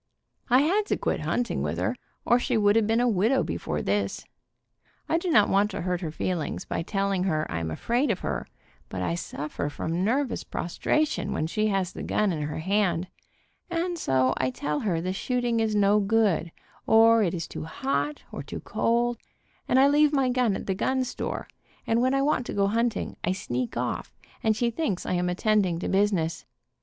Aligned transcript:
I 0.49 0.61
had 0.61 0.87
to 0.87 0.97
quit 0.97 1.19
hunting 1.19 1.61
with 1.61 1.77
her 1.77 1.95
or 2.25 2.39
she 2.39 2.57
would 2.57 2.75
have 2.75 2.87
been 2.87 2.99
a 2.99 3.07
widow 3.07 3.43
before 3.43 3.83
this. 3.83 4.25
I 5.07 5.19
do 5.19 5.29
not 5.29 5.47
want 5.47 5.69
to 5.69 5.81
hurt 5.81 6.01
her 6.01 6.09
feelings 6.09 6.65
by 6.65 6.81
telling 6.81 7.25
her 7.25 7.45
,1 7.51 7.59
am 7.59 7.69
afraid 7.69 8.09
of 8.09 8.21
her, 8.21 8.47
but 8.89 9.03
I 9.03 9.13
suffer 9.13 9.69
from 9.69 10.03
nervous 10.03 10.43
prostration 10.43 11.33
when 11.33 11.45
she 11.45 11.67
has 11.67 11.93
the 11.93 12.01
gun 12.01 12.33
in 12.33 12.41
her 12.41 12.57
hand, 12.57 13.09
and 13.69 13.95
so 13.99 14.33
I 14.37 14.49
tell 14.49 14.79
her 14.79 15.01
the 15.01 15.13
shooting 15.13 15.59
is 15.59 15.75
no 15.75 15.99
good, 15.99 16.51
or 16.87 17.21
it 17.21 17.35
is 17.35 17.47
too 17.47 17.65
hot, 17.65 18.23
or 18.31 18.41
too 18.41 18.61
cold, 18.61 19.19
and 19.67 19.79
I 19.79 19.87
leave 19.87 20.11
my 20.13 20.29
gun 20.29 20.55
at 20.55 20.65
the 20.65 20.73
gun 20.73 21.03
store, 21.03 21.47
and 21.85 22.01
when 22.01 22.15
I 22.15 22.23
want 22.23 22.47
to 22.47 22.55
go 22.55 22.65
hunting 22.65 23.17
I 23.23 23.33
sneak 23.33 23.77
off, 23.77 24.15
and 24.41 24.55
she 24.57 24.71
thinks 24.71 25.05
I 25.05 25.13
am 25.13 25.29
attend 25.29 25.67
ing 25.67 25.77
to 25.77 25.87
business. 25.87 26.43